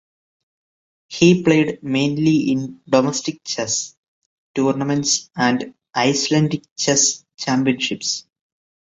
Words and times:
He 1.09 1.43
played 1.43 1.83
mainly 1.83 2.51
in 2.53 2.81
domestic 2.89 3.43
chess 3.43 3.95
tournaments 4.55 5.29
and 5.35 5.75
Icelandic 5.95 6.63
Chess 6.75 7.23
Championships. 7.37 8.25